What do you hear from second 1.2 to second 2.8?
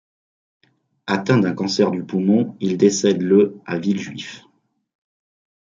d'un cancer du poumon, il